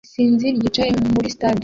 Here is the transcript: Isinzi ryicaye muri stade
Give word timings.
Isinzi 0.07 0.45
ryicaye 0.57 0.91
muri 1.15 1.29
stade 1.35 1.59